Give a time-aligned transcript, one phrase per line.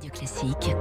[0.00, 0.76] Radio Classique.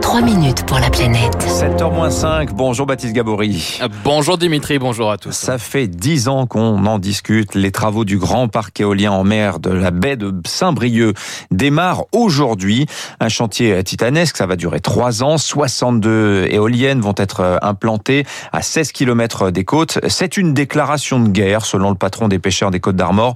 [0.00, 1.36] 3 minutes pour la planète.
[1.38, 3.78] 7h-5, bonjour Baptiste Gabory.
[4.02, 5.30] Bonjour Dimitri, bonjour à tous.
[5.32, 7.54] Ça fait 10 ans qu'on en discute.
[7.54, 11.14] Les travaux du grand parc éolien en mer de la baie de Saint-Brieuc
[11.52, 12.86] démarrent aujourd'hui.
[13.20, 15.38] Un chantier titanesque, ça va durer 3 ans.
[15.38, 19.98] 62 éoliennes vont être implantées à 16 km des côtes.
[20.08, 23.34] C'est une déclaration de guerre, selon le patron des pêcheurs des Côtes d'Armor,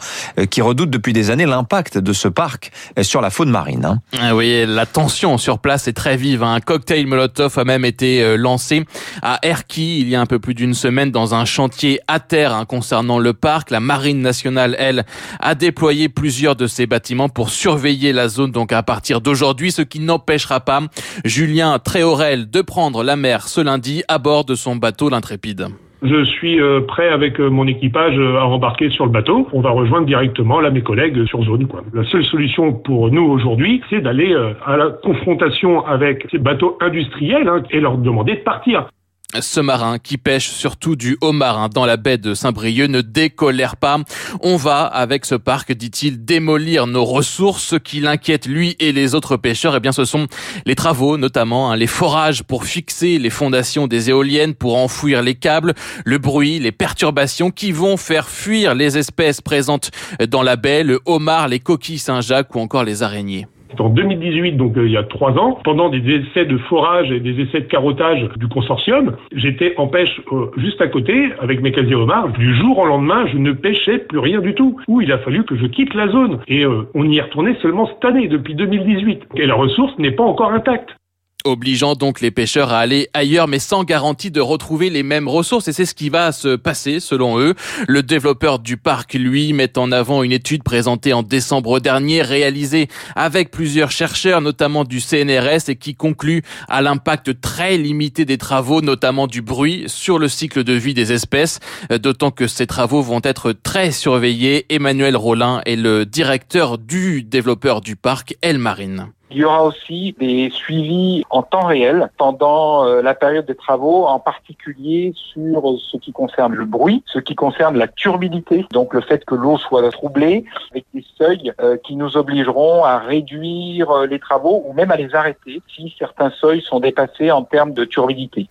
[0.50, 2.72] qui redoute depuis des années l'impact de ce parc
[3.02, 3.84] sur la faune marine.
[3.84, 4.00] hein.
[4.20, 6.42] Ah Oui, la tension sur place est très vive.
[6.42, 8.84] Un cocktail Molotov a même été euh, lancé
[9.22, 12.54] à Erquy il y a un peu plus d'une semaine dans un chantier à terre
[12.54, 13.70] hein, concernant le parc.
[13.70, 15.04] La Marine nationale, elle,
[15.40, 19.82] a déployé plusieurs de ses bâtiments pour surveiller la zone donc à partir d'aujourd'hui, ce
[19.82, 20.82] qui n'empêchera pas
[21.24, 25.68] Julien Tréorel de prendre la mer ce lundi à bord de son bateau l'Intrépide.
[26.02, 29.48] Je suis euh, prêt avec euh, mon équipage euh, à embarquer sur le bateau.
[29.52, 31.66] On va rejoindre directement là mes collègues sur zone.
[31.92, 34.32] La seule solution pour nous aujourd'hui, c'est d'aller
[34.64, 38.88] à la confrontation avec ces bateaux industriels hein, et leur demander de partir.
[39.34, 43.98] Ce marin qui pêche surtout du homard dans la baie de Saint-Brieuc ne décolère pas.
[44.40, 47.62] On va, avec ce parc, dit-il, démolir nos ressources.
[47.62, 50.28] Ce qui l'inquiète, lui et les autres pêcheurs, eh bien, ce sont
[50.64, 55.34] les travaux, notamment hein, les forages pour fixer les fondations des éoliennes, pour enfouir les
[55.34, 55.74] câbles,
[56.06, 59.90] le bruit, les perturbations qui vont faire fuir les espèces présentes
[60.26, 63.46] dans la baie, le homard, les coquilles Saint-Jacques ou encore les araignées.
[63.70, 67.10] C'est en 2018, donc euh, il y a trois ans, pendant des essais de forage
[67.10, 71.60] et des essais de carottage du consortium, j'étais en pêche euh, juste à côté avec
[71.60, 72.30] mes casiers homards.
[72.30, 74.78] Du jour au lendemain, je ne pêchais plus rien du tout.
[74.88, 76.40] Où il a fallu que je quitte la zone.
[76.48, 79.24] Et euh, on y est retourné seulement cette année, depuis 2018.
[79.36, 80.96] Et la ressource n'est pas encore intacte
[81.44, 85.68] obligeant donc les pêcheurs à aller ailleurs mais sans garantie de retrouver les mêmes ressources
[85.68, 87.54] et c'est ce qui va se passer selon eux.
[87.86, 92.88] Le développeur du parc lui met en avant une étude présentée en décembre dernier réalisée
[93.14, 98.80] avec plusieurs chercheurs notamment du CNRS et qui conclut à l'impact très limité des travaux
[98.80, 103.20] notamment du bruit sur le cycle de vie des espèces d'autant que ces travaux vont
[103.22, 104.66] être très surveillés.
[104.70, 109.12] Emmanuel Rollin est le directeur du développeur du parc El Marine.
[109.30, 114.06] Il y aura aussi des suivis en temps réel pendant euh, la période des travaux,
[114.06, 119.02] en particulier sur ce qui concerne le bruit, ce qui concerne la turbidité, donc le
[119.02, 124.06] fait que l'eau soit troublée, avec des seuils euh, qui nous obligeront à réduire euh,
[124.06, 127.84] les travaux ou même à les arrêter si certains seuils sont dépassés en termes de
[127.84, 128.48] turbidité.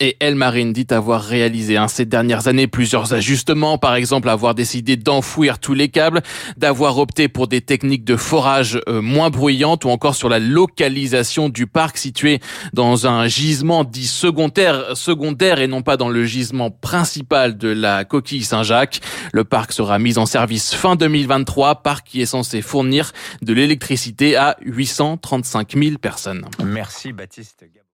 [0.00, 4.54] Et El Marine dit avoir réalisé hein, ces dernières années plusieurs ajustements, par exemple avoir
[4.54, 6.22] décidé d'enfouir tous les câbles,
[6.56, 11.48] d'avoir opté pour des techniques de forage euh, moins bruyantes ou encore sur la localisation
[11.48, 12.40] du parc situé
[12.72, 18.04] dans un gisement dit secondaire, secondaire et non pas dans le gisement principal de la
[18.04, 19.00] coquille Saint-Jacques.
[19.32, 23.12] Le parc sera mis en service fin 2023, parc qui est censé fournir
[23.42, 26.44] de l'électricité à 835 000 personnes.
[26.62, 27.64] Merci Baptiste.